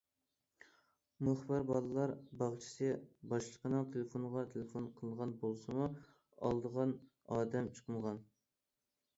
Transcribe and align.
مۇخبىر 1.27 1.65
بالىلار 1.71 2.13
باغچىسى 2.39 2.89
باشلىقىنىڭ 3.33 3.85
تېلېفونىغا 3.97 4.45
تېلېفون 4.55 4.89
قىلغان 5.03 5.37
بولسىمۇ، 5.45 5.91
ئالىدىغان 5.93 6.97
ئادەم 7.37 7.73
چىقمىغان. 7.77 8.23